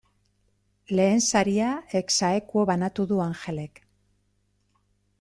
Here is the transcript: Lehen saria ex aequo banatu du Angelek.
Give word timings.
Lehen 0.99 1.21
saria 1.25 1.67
ex 2.01 2.17
aequo 2.31 2.65
banatu 2.73 3.09
du 3.13 3.23
Angelek. 3.29 3.87